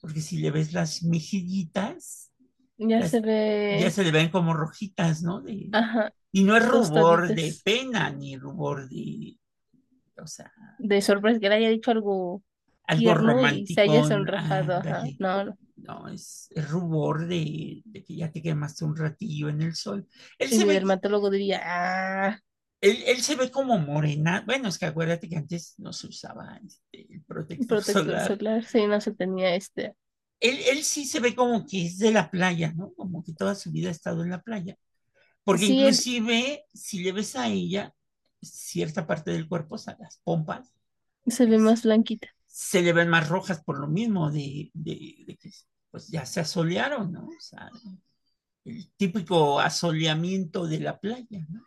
[0.00, 2.32] porque si le ves las mejillitas,
[2.78, 3.20] ya Ya se
[3.70, 3.90] ya ve.
[3.90, 5.40] se le ven como rojitas, ¿no?
[5.42, 9.38] De- Ajá, y no es rubor de pena, ni rubor de,
[10.22, 12.42] o sea, de sorpresa que le haya dicho algo
[12.86, 14.74] algo tierno y se haya romántico, sonrojado.
[14.74, 15.10] Ajá.
[15.18, 15.58] No, no.
[15.76, 20.08] No, es, es rubor de, de que ya te quemaste un ratillo en el sol.
[20.38, 22.40] Él Y se mi ve, dermatólogo diría, ah,
[22.80, 24.42] él, él se ve como morena.
[24.46, 28.20] Bueno, es que acuérdate que antes no se usaba este, el protector, protector solar.
[28.20, 28.64] solar.
[28.64, 29.94] Sí, no se tenía este.
[30.44, 32.92] Él, él sí se ve como que es de la playa, ¿no?
[32.94, 34.78] Como que toda su vida ha estado en la playa.
[35.44, 37.94] Porque Sí, inclusive, si le ves a ella,
[38.42, 40.72] cierta parte del cuerpo, o sea, las pompas,
[41.26, 42.28] Se ve más blanquita.
[42.46, 45.50] se le ven más rojas por lo mismo de, de- de que
[45.90, 47.26] pues ya se asolearon, ¿no?
[47.28, 47.70] O sea,
[48.64, 51.62] el típico asoleamiento de la playa, ¿no?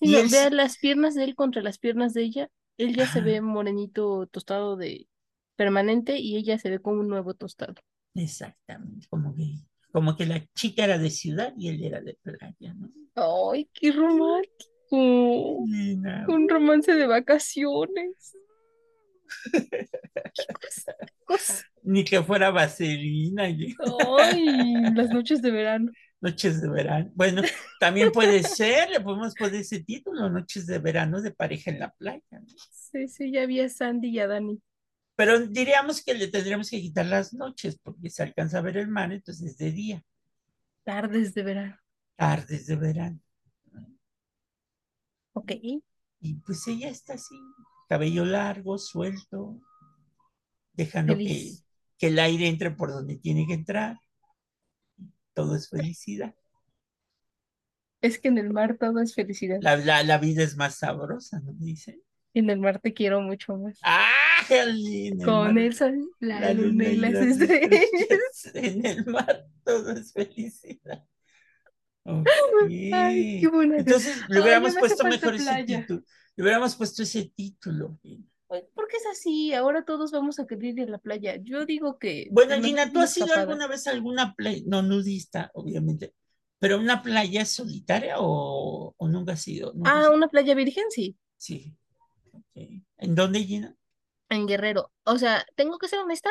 [0.00, 2.50] Y Y él sí- las piernas de él contra las piernas de ella.
[2.78, 5.08] Él ya se ve morenito tostado de
[5.56, 7.74] permanente y ella se ve como un nuevo tostado.
[8.22, 9.54] Exactamente, como que,
[9.92, 12.90] como que la chica era de ciudad y él era de playa, ¿no?
[13.14, 15.64] ¡Ay, qué romántico!
[15.66, 18.36] Nena, Un romance de vacaciones.
[19.52, 20.94] ¿Qué cosa?
[21.24, 21.64] cosa?
[21.82, 23.66] Ni que fuera vaselina ¡Ay!
[24.94, 25.90] Las noches de verano.
[26.20, 27.10] noches de verano.
[27.14, 27.42] Bueno,
[27.78, 31.90] también puede ser, le podemos poner ese título, noches de verano de pareja en la
[31.92, 32.46] playa, ¿no?
[32.70, 34.60] Sí, sí, ya vi a Sandy y a Dani.
[35.20, 38.88] Pero diríamos que le tendríamos que quitar las noches porque se alcanza a ver el
[38.88, 40.02] mar, entonces es de día,
[40.82, 41.78] Tardes de verano.
[42.16, 43.20] tardes de verano.
[45.34, 45.52] Ok.
[46.20, 47.34] Y pues ella está así,
[47.86, 49.60] cabello largo, suelto,
[50.72, 51.52] dejando que,
[51.98, 54.00] el aire entre por donde tiene que entrar.
[55.34, 56.34] Todo es felicidad.
[58.00, 59.58] Es que en el mar todo es felicidad.
[59.60, 61.52] La, la, la vida es más sabrosa, ¿no?
[61.52, 62.02] Dicen.
[62.32, 63.78] En el mar te quiero mucho más.
[63.82, 64.29] ¡Ah!
[64.62, 67.86] el Con mar, el sol, la, la luna y las las estrellas.
[68.00, 71.04] estrellas, En el mar todo es felicidad.
[72.90, 75.66] Ay, qué buena Entonces le Ay, hubiéramos me puesto mejor ese playa.
[75.66, 76.02] título.
[76.36, 77.98] Le hubiéramos puesto ese título.
[78.74, 79.54] ¿Por qué es así?
[79.54, 81.36] Ahora todos vamos a querer ir a la playa.
[81.42, 85.50] Yo digo que Bueno, Gina, ¿tú has ido alguna vez a alguna playa, no nudista,
[85.54, 86.14] obviamente,
[86.58, 89.72] pero una playa solitaria o, o nunca has ido?
[89.74, 90.14] ¿Nunca has Ah, ido?
[90.14, 91.76] una playa virgen, sí, Sí.
[92.98, 93.76] ¿En dónde, Gina?
[94.30, 94.92] En Guerrero.
[95.04, 96.30] O sea, tengo que ser honesta,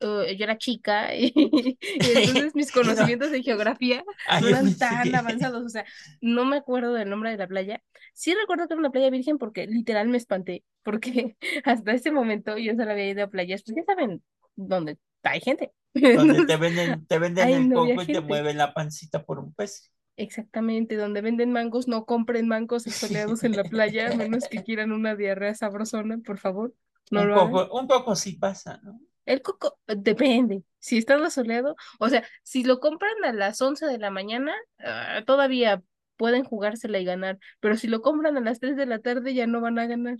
[0.00, 1.32] eh, yo era chica y,
[2.00, 4.04] y entonces mis no- conocimientos de geografía
[4.36, 5.64] no eran tan avanzados.
[5.64, 5.84] O sea,
[6.20, 7.82] no me acuerdo del nombre de la playa.
[8.14, 12.58] Sí recuerdo que era una playa virgen porque literal me espanté, porque hasta ese momento
[12.58, 14.22] yo solo había ido a playas, pues ya saben,
[14.56, 15.72] donde hay gente.
[16.14, 19.38] Donde te venden, te venden Ay, el no coco y te mueven la pancita por
[19.38, 19.82] un peso.
[20.16, 24.90] Exactamente, donde venden mangos, no compren mangos soleados en la playa, a menos que quieran
[24.92, 26.74] una diarrea sabrosona, por favor,
[27.12, 27.34] no Un hagan.
[27.34, 28.98] poco, un poco sí pasa, ¿no?
[29.26, 33.98] El coco, depende, si está soleado, o sea, si lo compran a las 11 de
[33.98, 35.82] la mañana, ah, todavía
[36.16, 39.46] pueden jugársela y ganar, pero si lo compran a las 3 de la tarde ya
[39.46, 40.16] no van a ganar.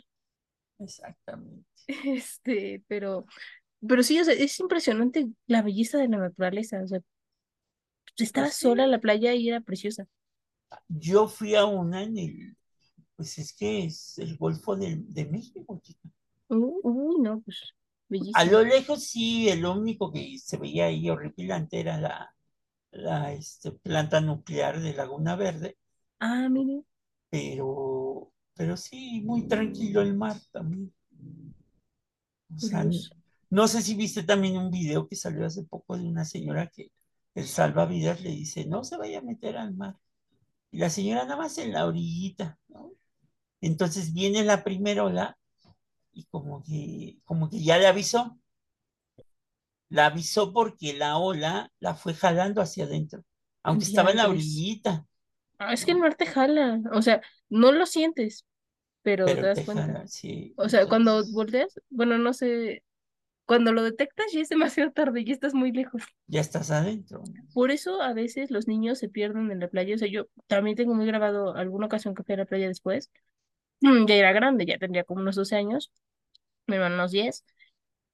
[0.81, 1.65] Exactamente.
[2.05, 3.25] Este, pero,
[3.87, 7.01] pero sí, o sea, es impresionante la belleza de la naturaleza, o sea,
[8.19, 10.05] estaba Pues sola en la playa y era preciosa.
[10.89, 12.57] Yo fui a una en el,
[13.17, 16.09] pues es que es el Golfo de, de México, chica.
[16.51, 17.75] Uh, no, pues,
[18.33, 22.35] A lo lejos sí, el único que se veía ahí horripilante era la,
[22.93, 25.79] la este, planta nuclear de Laguna Verde,
[26.21, 26.85] Ah, mire.
[27.31, 30.93] pero, pero sí, muy tranquilo el mar también.
[32.55, 33.15] O sea, Curioso.
[33.51, 36.91] no sé si viste también un video que salió hace poco de una señora que
[37.35, 39.97] el salvavidas le dice, no se vaya a meter al mar.
[40.73, 42.93] Y la señora nada más en la orillita, ¿no?
[43.63, 45.39] Entonces viene la primera ola
[46.19, 48.39] y como que, como que ya le avisó.
[49.91, 53.25] La avisó porque la ola la fue jalando hacia adentro,
[53.63, 55.07] aunque estaba en la orillita,
[55.59, 58.47] Ah, es que el mar te jala, o sea, no lo sientes,
[59.03, 59.83] pero te das te cuenta.
[59.83, 60.55] jala, sí.
[60.57, 62.85] O sea, cuando volteas, bueno, no sé,
[63.47, 66.03] cuando lo detectas ya es demasiado tarde, ya estás muy lejos.
[66.27, 67.23] ya estás adentro.
[67.53, 69.95] Por eso a veces los niños se pierden en la playa.
[69.95, 73.11] O sea, yo también tengo muy grabado alguna ocasión que fui a la playa después.
[74.09, 75.93] Ya era grande, ya tendría como unos 12 años,
[76.69, 77.45] mi hermano unos 10.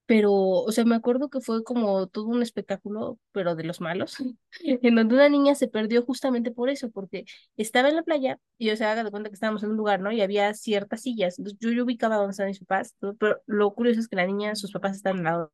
[0.06, 4.16] Pero, o sea, me acuerdo que fue como todo un espectáculo, pero de los malos,
[4.64, 7.24] en donde una niña se perdió justamente por eso, porque
[7.56, 10.00] estaba en la playa y, o sea, haga de cuenta que estábamos en un lugar,
[10.00, 10.12] ¿no?
[10.12, 11.38] Y había ciertas sillas.
[11.38, 14.54] Entonces, yo, yo ubicaba donde estaban mis papás, pero lo curioso es que la niña,
[14.56, 15.52] sus papás están al lado.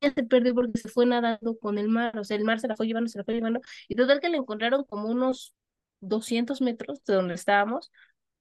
[0.00, 2.74] Se perdió porque se fue nadando con el mar, o sea, el mar se la
[2.76, 5.54] fue llevando, se la fue llevando, y total que la encontraron como unos
[6.00, 7.90] 200 metros de donde estábamos,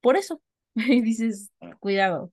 [0.02, 0.42] por eso.
[0.76, 2.32] Y dices, cuidado,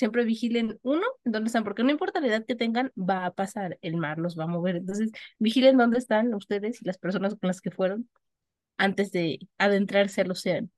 [0.00, 3.34] siempre vigilen, uno, en dónde están, porque no importa la edad que tengan, va a
[3.34, 4.76] pasar, el mar los va a mover.
[4.76, 8.08] Entonces, vigilen dónde están ustedes y las personas con las que fueron
[8.78, 10.68] antes de adentrarse al océano.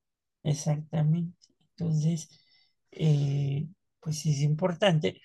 [0.42, 1.38] Exactamente.
[1.76, 2.28] Entonces,
[2.90, 3.68] eh,
[4.00, 5.20] pues es importante.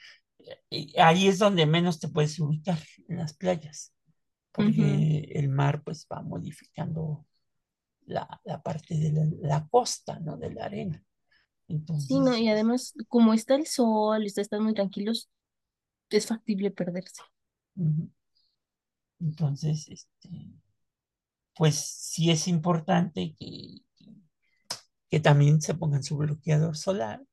[0.97, 2.77] Ahí es donde menos te puedes ubicar,
[3.09, 3.95] en las playas,
[4.51, 7.25] porque el mar pues va modificando
[8.05, 10.37] la, la parte de la, la costa, ¿no?
[10.37, 11.03] De la arena.
[11.95, 15.29] Sí, no, Entonces, y además, como está el sol y ustedes están muy tranquilos,
[16.09, 17.21] es factible perderse.
[17.77, 18.09] ujú.
[19.19, 20.29] Entonces, este,
[21.55, 23.81] pues sí es importante que,
[25.09, 27.23] que también se pongan su bloqueador solar.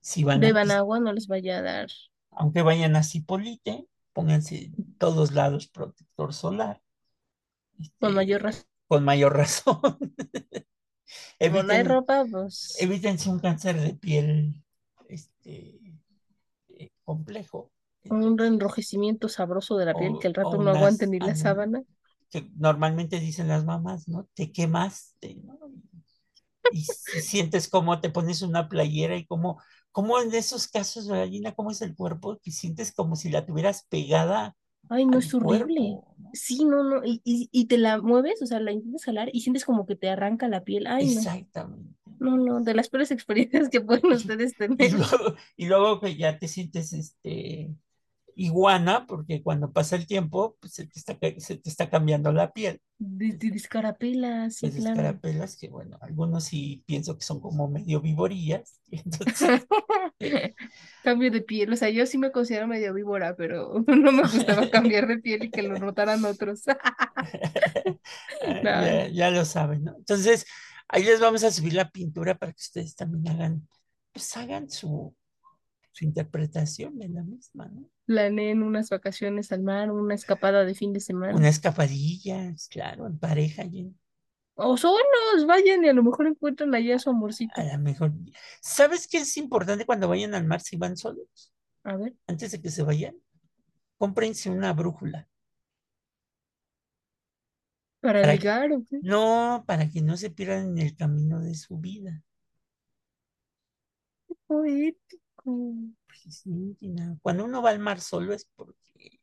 [0.00, 1.88] Si van a, Beban pis- agua, no les vaya a dar
[2.32, 6.82] aunque vayan a Cipolite, pónganse en todos lados protector solar.
[7.98, 8.64] con este, mayor razón.
[8.88, 9.80] con mayor razón.
[11.38, 14.62] Como no hay Eviten, ropa, pues evítense un cáncer de piel
[15.08, 15.80] este,
[16.68, 17.70] eh, complejo.
[18.04, 21.82] un enrojecimiento sabroso de la piel que al rato no aguante ni la sábana.
[22.30, 24.28] que normalmente dicen las mamás, ¿no?
[24.34, 25.58] Te quemaste, ¿no?
[26.72, 31.52] Y, si sientes como te pones una playera y como, como en esos casos, Gallina,
[31.52, 34.56] cómo es el cuerpo, que sientes como si la tuvieras pegada
[34.90, 36.02] Ay, no, es horrible.
[36.02, 36.30] cuerpo, ¿no?
[36.34, 39.42] Sí, no, no, y, y, y te la mueves, o sea, la intentas jalar y
[39.42, 40.86] sientes como que te arranca la piel.
[40.88, 41.96] Ay, no, Exactamente.
[42.20, 44.90] no, no, de las peores experiencias que pueden ustedes Y tener.
[44.90, 47.74] luego, y luego que ya te sientes este,
[48.40, 52.50] iguana, porque cuando pasa el tiempo, pues se te está, se te está cambiando la
[52.52, 52.80] piel.
[52.98, 53.50] De, de
[54.50, 54.90] sí, claro.
[54.90, 58.80] escarapelas que, bueno, algunos sí pienso que son como medio vivorillas.
[58.90, 59.66] entonces,
[60.20, 60.54] eh,
[61.04, 64.70] Cambio de piel, o sea, yo sí me considero medio víbora, pero no me gustaba
[64.70, 66.62] cambiar de piel y que lo notaran otros.
[66.68, 69.94] ah, No, ya, ya lo saben, ¿no?
[69.96, 70.46] Entonces,
[70.88, 73.68] ahí les vamos a subir la pintura para que ustedes también hagan
[74.12, 75.14] pues hagan su,
[75.92, 77.88] su interpretación de la misma, ¿no?
[78.06, 81.34] Planeen unas vacaciones al mar, una escapada de fin de semana.
[81.36, 83.64] Una escapadilla, claro, en pareja.
[83.64, 83.94] y-
[84.54, 87.52] O solos, vayan y a lo mejor encuentran allá su amorcito.
[87.56, 88.12] A lo mejor.
[88.60, 91.52] ¿Sabes qué es importante cuando vayan al mar si van solos?
[91.82, 93.16] A ver, Antes de que se vayan,
[93.96, 95.26] cómprense una brújula.
[98.02, 98.98] para Para- ligar o qué?
[99.02, 102.22] No, para que no se pierdan en el camino de su vida.
[104.46, 105.22] Poético.
[105.44, 109.20] Pues sí, Gina, Cuando uno va al mar solo es porque,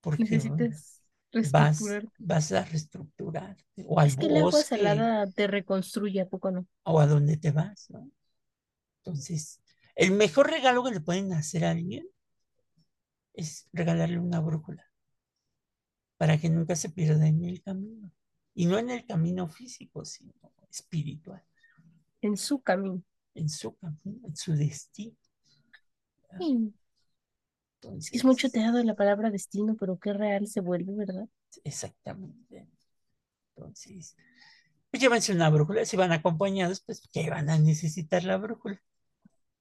[0.00, 1.02] porque Necesitas
[1.42, 2.04] vas, reestructurar.
[2.18, 6.66] vas a reestructurarte o al Es que el agua salada te reconstruye, ¿a poco no?
[6.84, 8.10] o a donde te vas, ¿no?
[9.04, 9.60] Entonces,
[9.96, 12.06] el mejor regalo que le pueden hacer a alguien
[13.32, 14.88] es regalarle una brújula
[16.16, 18.12] para que nunca se pierda en el camino.
[18.54, 20.32] Y no en el camino físico, sino
[20.70, 21.42] espiritual,
[22.22, 23.02] En su camino.
[23.34, 25.16] En su camino, en su destino.
[26.38, 26.72] Sí.
[27.82, 31.26] Entonces, Es mucho te ha dado la palabra destino, pero qué real se vuelve, ¿verdad?
[31.64, 32.66] Exactamente.
[33.56, 34.16] Entonces,
[34.90, 35.84] pues llévense una brújula.
[35.84, 38.80] Si van acompañados, pues que van a necesitar la brújula.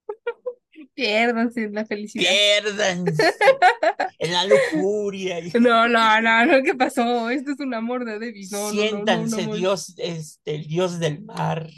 [0.94, 2.30] Piérdanse en la felicidad.
[2.30, 3.14] Piérdanse
[4.20, 5.40] en la lujuria.
[5.60, 7.30] No, no, no, no, ¿qué pasó?
[7.30, 8.52] Esto es un amor de Davis.
[8.52, 11.70] No, siéntanse, no, Dios, este, el Dios del mar,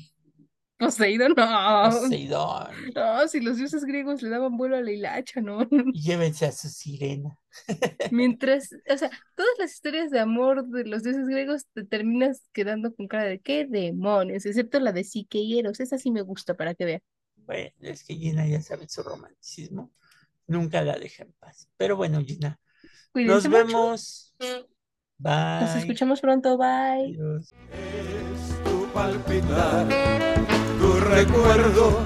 [0.82, 1.90] Poseidón, no.
[1.92, 2.70] Poseidón.
[2.96, 5.68] No, si los dioses griegos le daban vuelo a la hilacha, ¿no?
[5.94, 7.38] Y llévense a su sirena.
[8.12, 12.94] Mientras, o sea, todas las historias de amor de los dioses griegos te terminas quedando
[12.96, 16.56] con cara de qué demonios, excepto la de Psique y Eros, esa sí me gusta
[16.56, 17.02] para que vean.
[17.36, 19.92] Bueno, es que Gina ya sabe su romanticismo.
[20.48, 21.70] Nunca la deja en paz.
[21.78, 22.60] Pero bueno, Gina,
[23.12, 23.68] Cuídense nos mucho.
[23.68, 24.36] vemos.
[25.18, 25.62] Bye.
[25.62, 26.68] Nos escuchamos pronto, bye.
[27.14, 27.54] Adiós.
[27.72, 29.88] Es tu palpitar,
[31.12, 32.00] recuerdo,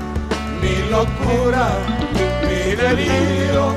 [0.62, 1.68] mi locura,
[2.48, 3.74] mi delirio,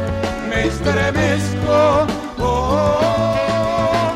[0.48, 2.06] me estremezco.
[2.38, 4.12] oh,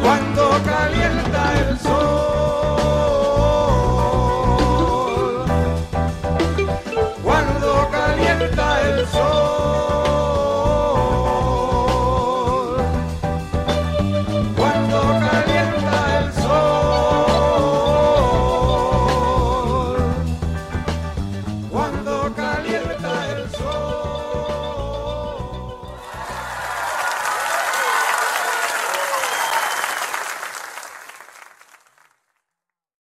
[0.00, 2.17] cuando calienta el sol.